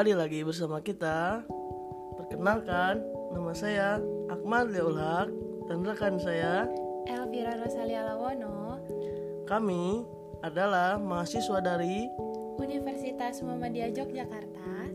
Kembali 0.00 0.16
lagi 0.16 0.40
bersama 0.40 0.80
kita. 0.80 1.44
Perkenalkan, 2.16 3.04
nama 3.36 3.52
saya 3.52 4.00
Ahmad 4.32 4.72
Leolhak 4.72 5.28
dan 5.68 5.84
rekan 5.84 6.16
saya. 6.16 6.64
Elvira 7.04 7.60
Rosalia 7.60 8.08
Lawono, 8.08 8.80
Kami 9.44 10.00
adalah 10.40 10.96
mahasiswa 10.96 11.60
dari 11.60 12.08
Universitas 12.56 13.44
Muhammadiyah 13.44 13.92
Yogyakarta, 13.92 14.88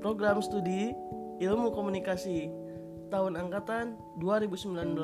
program 0.00 0.40
studi 0.40 0.96
Ilmu 1.36 1.68
Komunikasi 1.68 2.48
tahun 3.12 3.36
angkatan 3.36 4.00
2019. 4.16 4.96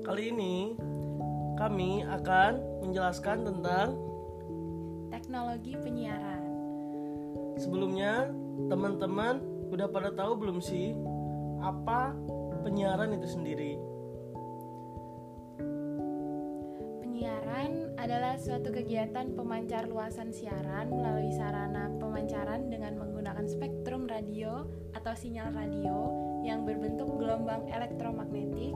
Kali 0.00 0.32
ini 0.32 0.72
kami 1.60 2.08
akan 2.08 2.80
menjelaskan 2.88 3.44
tentang 3.44 4.13
Teknologi 5.34 5.74
Penyiaran. 5.74 6.46
Sebelumnya, 7.58 8.30
teman-teman 8.70 9.42
udah 9.66 9.90
pada 9.90 10.14
tahu 10.14 10.38
belum 10.38 10.62
sih 10.62 10.94
apa 11.58 12.14
penyiaran 12.62 13.18
itu 13.18 13.26
sendiri? 13.26 13.74
Penyiaran 17.02 17.98
adalah 17.98 18.38
suatu 18.38 18.70
kegiatan 18.70 19.34
pemancar 19.34 19.90
luasan 19.90 20.30
siaran 20.30 20.94
melalui 20.94 21.34
sarana 21.34 21.90
pemancaran 21.98 22.70
dengan 22.70 22.94
menggunakan 23.02 23.50
spektrum 23.50 24.06
radio 24.06 24.70
atau 24.94 25.18
sinyal 25.18 25.50
radio 25.50 26.14
yang 26.46 26.62
berbentuk 26.62 27.10
gelombang 27.18 27.66
elektromagnetik 27.74 28.70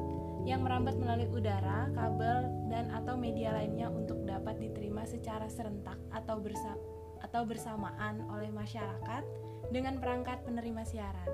yang 0.49 0.65
merambat 0.65 0.97
melalui 0.97 1.29
udara, 1.29 1.93
kabel, 1.93 2.49
dan 2.73 2.89
atau 2.89 3.21
media 3.21 3.53
lainnya 3.53 3.93
untuk 3.93 4.25
dapat 4.25 4.57
diterima 4.57 5.05
secara 5.05 5.45
serentak 5.53 6.01
atau 6.09 6.41
bersa 6.41 6.73
atau 7.21 7.45
bersamaan 7.45 8.25
oleh 8.33 8.49
masyarakat 8.49 9.23
dengan 9.69 10.01
perangkat 10.01 10.41
penerima 10.49 10.89
siaran. 10.89 11.29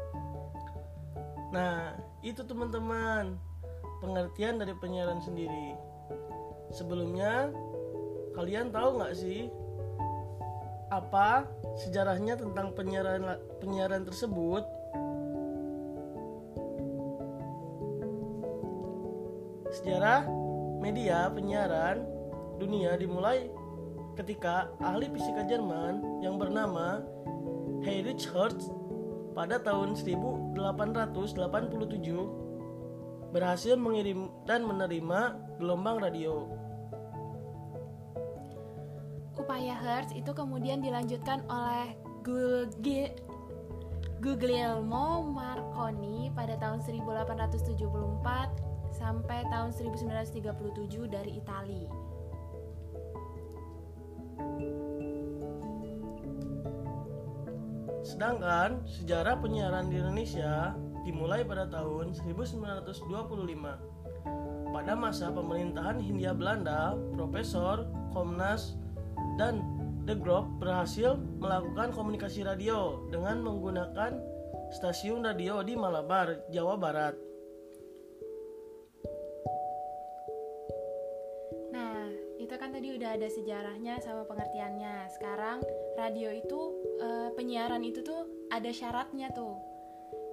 Nah, 1.54 1.94
itu 2.26 2.42
teman-teman 2.42 3.38
pengertian 4.02 4.58
dari 4.58 4.74
penyiaran 4.82 5.22
sendiri. 5.22 5.78
Sebelumnya, 6.74 7.54
kalian 8.34 8.74
tahu 8.74 8.98
nggak 8.98 9.14
sih 9.14 9.46
apa 10.90 11.46
sejarahnya 11.78 12.34
tentang 12.34 12.74
penyiaran 12.74 13.38
penyiaran 13.62 14.02
tersebut? 14.02 14.66
Sejarah 19.74 20.22
media 20.78 21.26
penyiaran 21.34 22.06
dunia 22.62 22.94
dimulai 22.94 23.50
ketika 24.14 24.70
ahli 24.78 25.10
fisika 25.10 25.42
Jerman 25.50 26.22
yang 26.22 26.38
bernama 26.38 27.02
Heinrich 27.82 28.30
Hertz 28.30 28.70
pada 29.34 29.58
tahun 29.58 29.98
1887 29.98 30.54
berhasil 33.34 33.74
mengirim 33.74 34.30
dan 34.46 34.62
menerima 34.62 35.34
gelombang 35.58 35.98
radio. 35.98 36.46
Upaya 39.34 39.74
Hertz 39.74 40.14
itu 40.14 40.30
kemudian 40.30 40.78
dilanjutkan 40.78 41.42
oleh 41.50 41.98
Guglielmo 44.22 45.26
Marconi 45.34 46.30
pada 46.30 46.54
tahun 46.62 46.78
1874 46.86 48.73
sampai 48.94 49.42
tahun 49.50 49.74
1937 49.74 51.10
dari 51.10 51.36
Italia. 51.36 51.90
Sedangkan 58.04 58.84
sejarah 58.86 59.42
penyiaran 59.42 59.90
di 59.90 59.98
Indonesia 59.98 60.78
dimulai 61.02 61.42
pada 61.42 61.66
tahun 61.66 62.14
1925. 62.14 63.10
Pada 64.74 64.92
masa 64.98 65.30
pemerintahan 65.30 65.98
Hindia 65.98 66.30
Belanda, 66.34 66.94
Profesor 67.14 67.86
Komnas 68.14 68.78
dan 69.40 69.62
De 70.04 70.12
Groot 70.14 70.46
berhasil 70.60 71.16
melakukan 71.40 71.90
komunikasi 71.96 72.44
radio 72.44 73.02
dengan 73.08 73.40
menggunakan 73.40 74.20
stasiun 74.76 75.24
radio 75.24 75.64
di 75.64 75.72
Malabar, 75.72 76.44
Jawa 76.52 76.76
Barat. 76.76 77.33
Ada 83.14 83.30
sejarahnya 83.30 84.02
sama 84.02 84.26
pengertiannya. 84.26 85.06
Sekarang 85.14 85.62
radio 85.94 86.34
itu 86.34 86.60
eh, 86.98 87.30
penyiaran 87.38 87.86
itu 87.86 88.02
tuh 88.02 88.26
ada 88.50 88.74
syaratnya 88.74 89.30
tuh. 89.30 89.54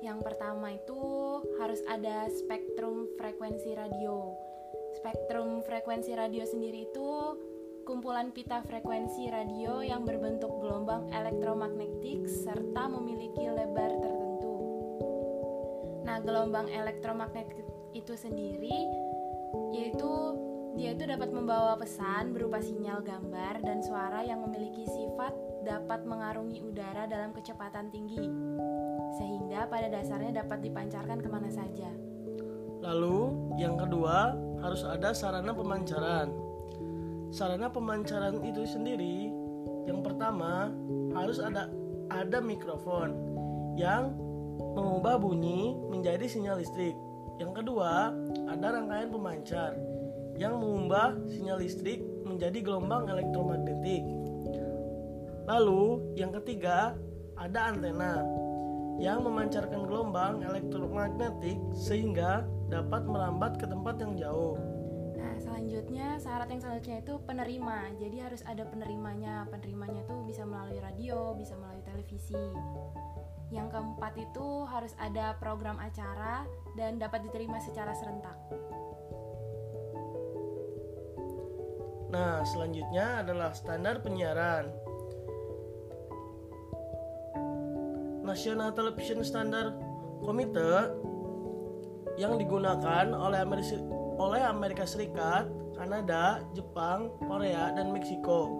Yang 0.01 0.25
pertama 0.25 0.73
itu 0.73 0.97
harus 1.61 1.85
ada 1.85 2.25
spektrum 2.33 3.05
frekuensi 3.21 3.77
radio. 3.77 4.33
Spektrum 4.97 5.61
frekuensi 5.61 6.17
radio 6.17 6.41
sendiri 6.41 6.89
itu 6.89 7.37
kumpulan 7.85 8.33
pita 8.33 8.65
frekuensi 8.65 9.29
radio 9.29 9.85
yang 9.85 10.01
berbentuk 10.01 10.49
gelombang 10.57 11.05
elektromagnetik 11.13 12.25
serta 12.25 12.89
memiliki 12.89 13.45
lebar 13.45 13.93
tertentu. 14.01 14.57
Nah, 16.01 16.17
gelombang 16.25 16.65
elektromagnetik 16.65 17.61
itu 17.93 18.17
sendiri 18.17 18.89
yaitu 19.69 20.11
dia 20.71 20.95
itu 20.95 21.03
dapat 21.03 21.35
membawa 21.35 21.75
pesan 21.75 22.31
berupa 22.31 22.63
sinyal 22.63 23.03
gambar 23.03 23.59
dan 23.59 23.83
suara 23.83 24.23
yang 24.23 24.39
memiliki 24.47 24.87
sifat 24.87 25.35
dapat 25.67 26.07
mengarungi 26.07 26.63
udara 26.63 27.03
dalam 27.11 27.35
kecepatan 27.35 27.91
tinggi 27.91 28.31
sehingga 29.19 29.67
pada 29.67 29.91
dasarnya 29.91 30.41
dapat 30.43 30.63
dipancarkan 30.63 31.19
ke 31.19 31.27
mana 31.27 31.51
saja. 31.51 31.91
Lalu, 32.81 33.51
yang 33.61 33.77
kedua, 33.77 34.33
harus 34.63 34.81
ada 34.87 35.11
sarana 35.11 35.53
pemancaran. 35.53 36.31
Sarana 37.29 37.69
pemancaran 37.69 38.41
itu 38.41 38.65
sendiri, 38.65 39.29
yang 39.85 40.01
pertama 40.01 40.71
harus 41.13 41.37
ada 41.43 41.67
ada 42.09 42.39
mikrofon 42.39 43.11
yang 43.75 44.15
mengubah 44.73 45.19
bunyi 45.19 45.75
menjadi 45.91 46.25
sinyal 46.25 46.63
listrik. 46.63 46.95
Yang 47.37 47.61
kedua, 47.63 48.15
ada 48.49 48.67
rangkaian 48.73 49.09
pemancar 49.13 49.77
yang 50.39 50.59
mengubah 50.59 51.17
sinyal 51.27 51.59
listrik 51.59 52.03
menjadi 52.23 52.63
gelombang 52.63 53.09
elektromagnetik. 53.11 54.03
Lalu, 55.49 56.15
yang 56.15 56.31
ketiga, 56.37 56.95
ada 57.35 57.73
antena 57.73 58.21
yang 59.01 59.25
memancarkan 59.25 59.89
gelombang 59.89 60.45
elektromagnetik 60.45 61.57
sehingga 61.73 62.45
dapat 62.69 63.03
merambat 63.09 63.57
ke 63.57 63.65
tempat 63.65 63.97
yang 63.97 64.13
jauh. 64.13 64.55
Nah, 65.17 65.35
selanjutnya 65.41 66.21
syarat 66.21 66.47
yang 66.53 66.61
selanjutnya 66.61 66.97
itu 67.01 67.13
penerima. 67.25 67.77
Jadi 67.97 68.17
harus 68.21 68.41
ada 68.45 68.63
penerimanya. 68.69 69.49
Penerimanya 69.49 70.05
itu 70.05 70.15
bisa 70.23 70.45
melalui 70.45 70.77
radio, 70.77 71.33
bisa 71.33 71.57
melalui 71.57 71.81
televisi. 71.81 72.37
Yang 73.51 73.67
keempat 73.75 74.13
itu 74.15 74.47
harus 74.69 74.95
ada 74.95 75.35
program 75.41 75.75
acara 75.81 76.47
dan 76.79 77.01
dapat 77.01 77.27
diterima 77.27 77.59
secara 77.59 77.91
serentak. 77.97 78.37
Nah, 82.11 82.43
selanjutnya 82.43 83.23
adalah 83.23 83.55
standar 83.55 84.03
penyiaran. 84.03 84.67
National 88.21 88.75
Television 88.75 89.23
Standard 89.23 89.79
Committee 90.19 90.91
yang 92.19 92.35
digunakan 92.35 93.15
oleh 93.15 93.39
Amerika, 93.39 93.79
oleh 94.19 94.43
Amerika 94.43 94.83
Serikat, 94.83 95.47
Kanada, 95.73 96.43
Jepang, 96.51 97.15
Korea, 97.25 97.71
dan 97.73 97.95
Meksiko. 97.95 98.51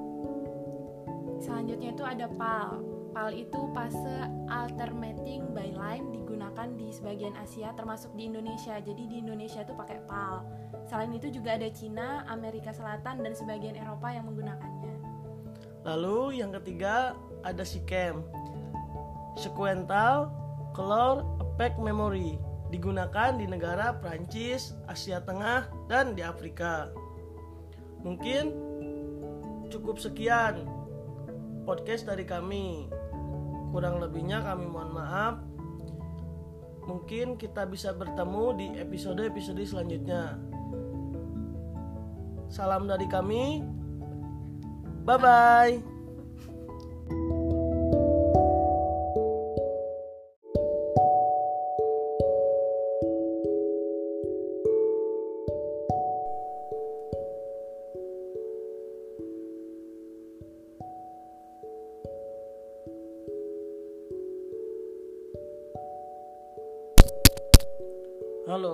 Selanjutnya 1.44 1.92
itu 1.92 2.04
ada 2.07 2.31
PAL. 2.31 2.81
PAL 3.12 3.30
itu 3.36 3.59
fase 3.75 4.18
alternating 4.47 5.51
by 5.51 5.75
line 5.75 6.07
digunakan 6.41 6.73
di 6.73 6.89
sebagian 6.89 7.38
Asia 7.38 7.69
termasuk 7.77 8.17
di 8.17 8.25
Indonesia. 8.25 8.81
Jadi 8.81 9.05
di 9.05 9.21
Indonesia 9.21 9.61
itu 9.61 9.77
pakai 9.77 10.01
PAL. 10.09 10.41
Selain 10.89 11.13
itu 11.13 11.29
juga 11.29 11.53
ada 11.53 11.69
Cina, 11.69 12.25
Amerika 12.25 12.73
Selatan 12.73 13.21
dan 13.21 13.38
sebagian 13.38 13.77
Eropa 13.77 14.09
yang 14.09 14.25
menggunakannya. 14.25 14.95
Lalu 15.85 16.41
yang 16.41 16.49
ketiga 16.57 17.13
ada 17.45 17.61
SICAM, 17.61 18.25
Sequential 19.38 20.33
Color 20.73 21.21
Effect 21.45 21.77
Memory, 21.77 22.41
digunakan 22.73 23.37
di 23.37 23.45
negara 23.45 23.94
Prancis, 24.01 24.73
Asia 24.89 25.21
Tengah, 25.21 25.69
dan 25.94 26.17
di 26.17 26.25
Afrika. 26.25 26.89
Mungkin 28.01 28.49
cukup 29.69 30.01
sekian 30.01 30.65
podcast 31.69 32.09
dari 32.09 32.25
kami. 32.25 32.89
Kurang 33.69 34.01
lebihnya 34.01 34.41
kami 34.41 34.65
mohon 34.65 34.89
maaf. 34.89 35.50
Mungkin 36.86 37.38
kita 37.38 37.69
bisa 37.69 37.94
bertemu 37.94 38.45
di 38.57 38.68
episode-episode 38.81 39.62
selanjutnya. 39.63 40.38
Salam 42.51 42.89
dari 42.89 43.07
kami. 43.07 43.63
Bye 45.07 45.18
bye. 45.18 45.90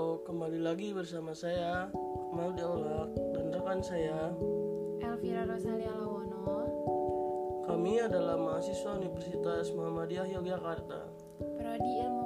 Halo, 0.07 0.23
kembali 0.23 0.63
lagi 0.63 0.95
bersama 0.95 1.35
saya 1.35 1.91
Akmal 1.91 2.55
Diaulak 2.55 3.11
dan 3.35 3.51
rekan 3.51 3.83
saya. 3.83 4.31
Elvira 5.03 5.43
Rosalia 5.43 5.91
Lawono, 5.99 6.47
Kami 7.67 7.99
adalah 7.99 8.39
mahasiswa 8.39 9.03
Universitas 9.03 9.67
Muhammadiyah 9.75 10.31
Yogyakarta. 10.31 11.11
Prodi 11.59 12.07
Ilmu 12.07 12.23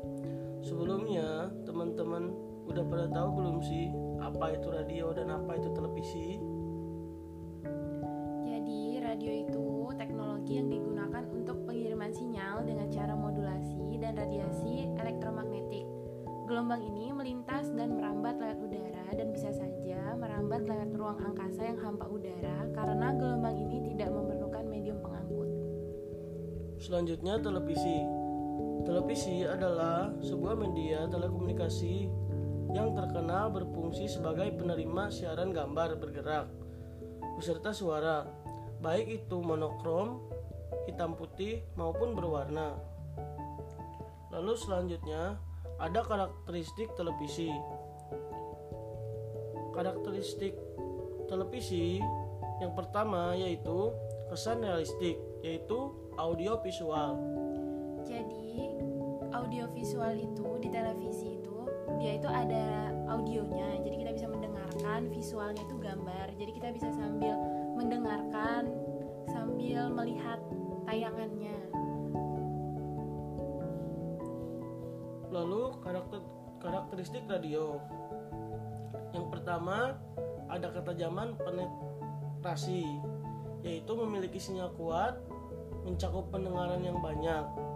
Sebelumnya, 0.67 1.55
teman-teman 1.63 2.35
udah 2.69 2.85
pada 2.85 3.07
tahu 3.09 3.29
belum 3.41 3.57
sih 3.65 3.89
apa 4.21 4.55
itu 4.55 4.69
radio 4.69 5.11
dan 5.17 5.33
apa 5.33 5.57
itu 5.57 5.69
televisi? 5.73 6.37
Jadi, 8.45 9.01
radio 9.01 9.33
itu 9.33 9.67
teknologi 9.97 10.61
yang 10.61 10.69
digunakan 10.69 11.25
untuk 11.33 11.65
pengiriman 11.65 12.13
sinyal 12.13 12.63
dengan 12.69 12.93
cara 12.93 13.17
modulasi 13.17 13.97
dan 13.99 14.15
radiasi 14.15 14.93
elektromagnetik. 15.01 15.89
Gelombang 16.49 16.81
ini 16.81 17.13
melintas 17.13 17.69
dan 17.77 17.97
merambat 17.97 18.41
lewat 18.41 18.59
udara 18.61 19.07
dan 19.13 19.29
bisa 19.37 19.53
saja 19.53 20.17
merambat 20.17 20.65
lewat 20.65 20.97
ruang 20.97 21.21
angkasa 21.21 21.61
yang 21.61 21.77
hampa 21.77 22.09
udara 22.09 22.69
karena 22.73 23.13
gelombang 23.17 23.57
ini 23.57 23.93
tidak 23.93 24.09
memerlukan 24.13 24.65
medium 24.65 24.97
pengangkut. 25.05 25.49
Selanjutnya 26.81 27.37
televisi. 27.41 28.01
Televisi 28.87 29.45
adalah 29.45 30.09
sebuah 30.25 30.57
media 30.57 31.05
telekomunikasi 31.11 32.09
yang 32.73 32.93
terkenal 32.93 33.49
berfungsi 33.49 34.09
sebagai 34.09 34.53
penerima 34.53 35.09
siaran 35.09 35.53
gambar 35.57 35.97
bergerak 35.97 36.47
beserta 37.39 37.71
suara, 37.71 38.27
baik 38.83 39.23
itu 39.23 39.39
monokrom, 39.39 40.27
hitam 40.91 41.15
putih 41.15 41.63
maupun 41.79 42.19
berwarna. 42.19 42.75
Lalu 44.35 44.59
selanjutnya 44.59 45.39
ada 45.79 46.03
karakteristik 46.03 46.91
televisi. 46.99 47.55
Karakteristik 49.71 50.59
televisi 51.31 52.03
yang 52.59 52.75
pertama 52.75 53.39
yaitu 53.39 53.95
kesan 54.35 54.67
realistik, 54.67 55.15
yaitu 55.47 55.95
audio 56.19 56.59
visual. 56.59 57.15
Jadi 58.03 58.75
audiovisual 59.31 60.19
itu 60.19 60.49
di 60.59 60.69
televisi 60.75 61.38
dia 61.97 62.21
itu 62.21 62.29
ada 62.29 62.93
audionya, 63.09 63.81
jadi 63.81 63.97
kita 63.97 64.11
bisa 64.13 64.27
mendengarkan 64.29 65.09
visualnya 65.09 65.63
itu 65.65 65.77
gambar. 65.81 66.27
Jadi 66.37 66.51
kita 66.53 66.69
bisa 66.77 66.89
sambil 66.93 67.35
mendengarkan 67.75 68.69
sambil 69.33 69.89
melihat 69.89 70.39
tayangannya. 70.85 71.59
Lalu 75.33 75.63
karakter 75.81 76.21
karakteristik 76.61 77.25
radio. 77.29 77.81
Yang 79.17 79.27
pertama 79.33 79.97
ada 80.49 80.69
ketajaman 80.73 81.37
penetrasi, 81.41 82.85
yaitu 83.65 83.93
memiliki 83.97 84.41
sinyal 84.41 84.73
kuat, 84.77 85.21
mencakup 85.85 86.29
pendengaran 86.33 86.81
yang 86.85 87.01
banyak. 87.01 87.68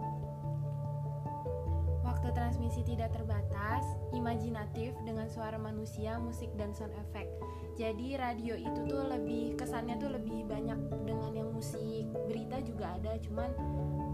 Transmisi 2.33 2.81
tidak 2.85 3.13
terbatas, 3.13 3.85
imajinatif 4.13 4.93
dengan 5.05 5.29
suara 5.29 5.55
manusia, 5.57 6.17
musik 6.17 6.49
dan 6.57 6.73
sound 6.73 6.93
effect. 6.97 7.29
Jadi 7.73 8.17
radio 8.17 8.53
itu 8.53 8.85
tuh 8.85 9.05
lebih 9.09 9.57
kesannya 9.57 9.97
tuh 9.97 10.13
lebih 10.13 10.45
banyak 10.45 10.77
dengan 11.05 11.31
yang 11.33 11.49
musik. 11.49 12.05
Berita 12.29 12.61
juga 12.61 12.97
ada, 12.97 13.17
cuman 13.17 13.49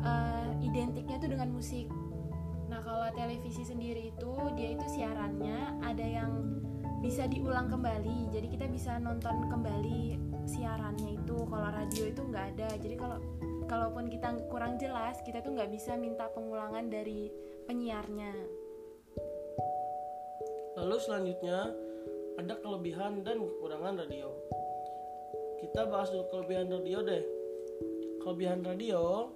eh, 0.04 0.50
identiknya 0.64 1.20
tuh 1.20 1.32
dengan 1.32 1.52
musik. 1.52 1.88
Nah 2.70 2.80
kalau 2.86 3.10
televisi 3.18 3.66
sendiri 3.66 4.14
itu 4.14 4.32
dia 4.54 4.78
itu 4.78 4.86
siarannya 4.88 5.82
ada 5.84 6.06
yang 6.06 6.62
bisa 7.02 7.26
diulang 7.26 7.68
kembali. 7.72 8.30
Jadi 8.32 8.48
kita 8.52 8.68
bisa 8.70 9.00
nonton 9.00 9.48
kembali 9.50 10.20
siarannya 10.46 11.20
itu. 11.20 11.38
Kalau 11.48 11.68
radio 11.72 12.04
itu 12.08 12.22
nggak 12.22 12.46
ada. 12.56 12.70
Jadi 12.78 12.96
kalau 12.96 13.18
kalaupun 13.70 14.10
kita 14.10 14.34
kurang 14.50 14.82
jelas, 14.82 15.22
kita 15.22 15.46
tuh 15.46 15.54
nggak 15.54 15.70
bisa 15.70 15.94
minta 15.94 16.26
pengulangan 16.34 16.90
dari 16.90 17.30
penyiarnya. 17.70 18.34
Lalu 20.82 20.98
selanjutnya 20.98 21.70
ada 22.42 22.54
kelebihan 22.66 23.22
dan 23.22 23.46
kekurangan 23.46 24.02
radio. 24.02 24.34
Kita 25.62 25.86
bahas 25.86 26.10
dulu 26.10 26.26
kelebihan 26.34 26.74
radio 26.74 27.00
deh. 27.06 27.24
Kelebihan 28.26 28.66
radio 28.66 29.30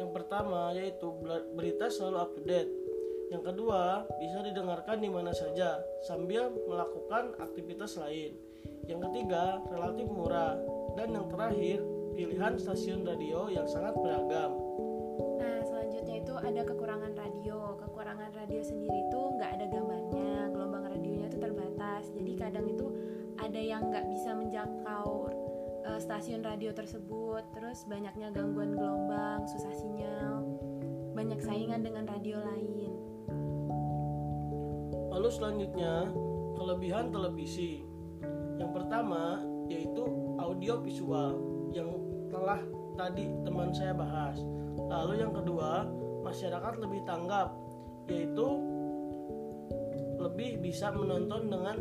yang 0.00 0.14
pertama 0.14 0.72
yaitu 0.72 1.08
ber- 1.20 1.50
berita 1.52 1.90
selalu 1.90 2.16
up 2.16 2.30
to 2.32 2.42
date. 2.46 2.70
Yang 3.32 3.42
kedua, 3.48 4.04
bisa 4.20 4.44
didengarkan 4.44 5.00
di 5.00 5.08
mana 5.08 5.32
saja 5.32 5.80
sambil 6.04 6.52
melakukan 6.68 7.32
aktivitas 7.40 7.96
lain. 7.96 8.36
Yang 8.84 9.08
ketiga, 9.08 9.56
relatif 9.72 10.04
murah. 10.12 10.60
Dan 11.00 11.16
yang 11.16 11.32
terakhir, 11.32 11.80
pilihan 12.12 12.54
stasiun 12.60 13.02
radio 13.08 13.48
yang 13.48 13.64
sangat 13.64 13.96
beragam. 13.96 14.52
Nah, 15.40 15.58
selanjutnya 15.64 16.20
itu 16.20 16.34
ada 16.36 16.62
kekurangan 16.64 17.12
radio. 17.16 17.76
Kekurangan 17.80 18.30
radio 18.36 18.60
sendiri 18.60 18.98
itu 19.08 19.20
nggak 19.36 19.50
ada 19.58 19.64
gambarnya, 19.68 20.32
gelombang 20.52 20.84
radionya 20.88 21.26
itu 21.28 21.38
terbatas. 21.40 22.04
Jadi 22.12 22.32
kadang 22.36 22.66
itu 22.68 22.86
ada 23.40 23.60
yang 23.60 23.88
nggak 23.88 24.06
bisa 24.12 24.30
menjangkau 24.36 25.32
eh, 25.88 26.00
stasiun 26.00 26.44
radio 26.44 26.70
tersebut. 26.72 27.44
Terus 27.56 27.84
banyaknya 27.88 28.28
gangguan 28.30 28.76
gelombang, 28.76 29.48
susah 29.48 29.72
sinyal, 29.72 30.44
banyak 31.16 31.40
saingan 31.40 31.80
dengan 31.80 32.04
radio 32.08 32.38
lain. 32.40 32.92
Lalu 35.12 35.28
selanjutnya, 35.28 36.08
kelebihan 36.56 37.12
televisi. 37.12 37.84
Yang 38.56 38.70
pertama 38.78 39.42
yaitu 39.66 40.04
audio 40.36 40.78
visual 40.84 41.51
telah 42.42 42.58
tadi 42.98 43.30
teman 43.46 43.70
saya 43.70 43.94
bahas. 43.94 44.34
Lalu 44.74 45.22
yang 45.22 45.30
kedua, 45.30 45.86
masyarakat 46.26 46.74
lebih 46.82 47.06
tanggap 47.06 47.54
yaitu 48.10 48.58
lebih 50.18 50.58
bisa 50.58 50.90
menonton 50.90 51.46
dengan 51.46 51.78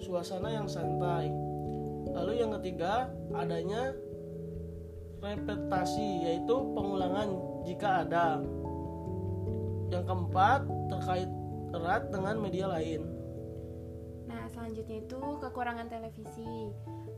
suasana 0.00 0.48
yang 0.56 0.64
santai. 0.64 1.28
Lalu 2.16 2.32
yang 2.40 2.56
ketiga, 2.56 3.12
adanya 3.36 3.92
repetasi 5.20 6.32
yaitu 6.32 6.56
pengulangan 6.72 7.28
jika 7.68 8.08
ada. 8.08 8.40
Yang 9.92 10.04
keempat, 10.08 10.60
terkait 10.88 11.28
erat 11.76 12.08
dengan 12.08 12.40
media 12.40 12.72
lain. 12.72 13.04
Nah, 14.24 14.48
selanjutnya 14.52 15.04
itu 15.04 15.20
kekurangan 15.40 15.88
televisi. 15.92 16.72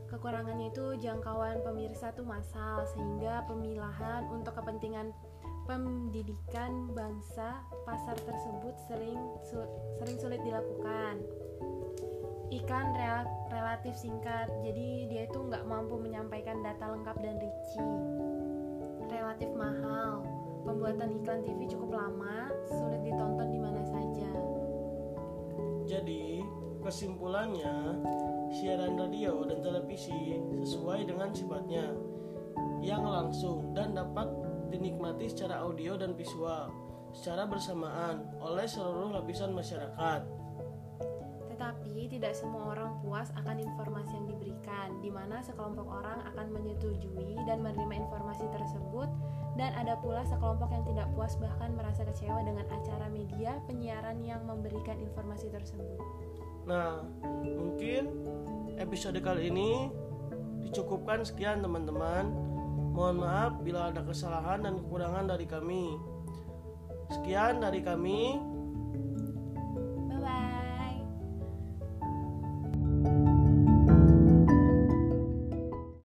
Kekurangannya 0.07 0.71
itu 0.71 0.95
jangkauan 0.99 1.59
pemirsa 1.63 2.15
tuh 2.15 2.23
massal 2.23 2.87
sehingga 2.95 3.43
pemilahan 3.47 4.27
untuk 4.31 4.55
kepentingan 4.55 5.11
pendidikan 5.67 6.87
bangsa 6.95 7.59
pasar 7.83 8.15
tersebut 8.23 8.75
sering 8.87 9.19
su- 9.43 9.73
sering 9.99 10.15
sulit 10.15 10.39
dilakukan. 10.47 11.19
Iklan 12.47 12.95
rel- 12.95 13.27
relatif 13.51 13.99
singkat, 13.99 14.47
jadi 14.63 14.87
dia 15.11 15.21
itu 15.27 15.35
nggak 15.35 15.67
mampu 15.67 15.99
menyampaikan 15.99 16.63
data 16.63 16.95
lengkap 16.95 17.19
dan 17.19 17.35
rinci. 17.35 17.83
Relatif 19.11 19.51
mahal, 19.51 20.23
pembuatan 20.63 21.19
iklan 21.19 21.43
TV 21.43 21.67
cukup 21.67 21.99
lama, 21.99 22.47
sulit 22.71 23.03
ditonton 23.03 23.51
di 23.51 23.59
mana 23.59 23.83
saja. 23.83 24.31
Jadi, 25.83 26.39
kesimpulannya, 26.87 27.99
siaran 28.47 28.95
radio 28.95 29.43
dan 29.43 29.59
televisi 29.59 30.39
sesuai 30.63 31.03
dengan 31.03 31.35
sifatnya 31.35 31.91
yang 32.79 33.03
langsung 33.03 33.75
dan 33.75 33.91
dapat 33.91 34.31
dinikmati 34.71 35.27
secara 35.27 35.67
audio 35.67 35.99
dan 35.99 36.15
visual 36.15 36.71
secara 37.11 37.43
bersamaan 37.43 38.23
oleh 38.39 38.63
seluruh 38.63 39.19
lapisan 39.19 39.51
masyarakat. 39.51 40.46
Tetapi 41.57 42.05
tidak 42.13 42.37
semua 42.37 42.77
orang 42.77 43.01
puas 43.01 43.33
akan 43.33 43.57
informasi 43.57 44.13
yang 44.13 44.29
diberikan, 44.29 44.93
di 45.01 45.09
mana 45.09 45.41
sekelompok 45.41 45.89
orang 45.89 46.21
akan 46.29 46.53
menyetujui 46.53 47.33
dan 47.49 47.65
menerima 47.65 47.97
informasi 47.97 48.45
tersebut, 48.53 49.09
dan 49.57 49.73
ada 49.73 49.97
pula 49.97 50.21
sekelompok 50.21 50.69
yang 50.69 50.85
tidak 50.85 51.09
puas 51.17 51.33
bahkan 51.41 51.73
merasa 51.73 52.05
kecewa 52.05 52.45
dengan 52.45 52.61
acara 52.69 53.09
media 53.09 53.57
penyiaran 53.65 54.21
yang 54.21 54.45
memberikan 54.45 55.01
informasi 55.01 55.49
tersebut. 55.49 55.97
Nah, 56.69 57.01
mungkin 57.41 58.05
episode 58.77 59.17
kali 59.17 59.49
ini 59.49 59.89
dicukupkan 60.61 61.25
sekian 61.25 61.65
teman-teman. 61.65 62.29
Mohon 62.93 63.17
maaf 63.25 63.53
bila 63.65 63.89
ada 63.89 64.05
kesalahan 64.05 64.61
dan 64.61 64.77
kekurangan 64.77 65.25
dari 65.25 65.49
kami. 65.49 65.97
Sekian 67.09 67.65
dari 67.65 67.81
kami. 67.81 68.37